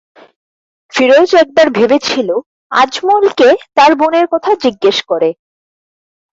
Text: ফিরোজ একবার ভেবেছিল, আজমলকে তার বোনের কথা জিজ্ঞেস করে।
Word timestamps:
ফিরোজ 0.93 1.29
একবার 1.35 1.67
ভেবেছিল, 1.69 2.29
আজমলকে 2.71 3.49
তার 3.75 3.91
বোনের 3.95 4.25
কথা 4.27 4.51
জিজ্ঞেস 4.55 4.97
করে। 5.03 5.29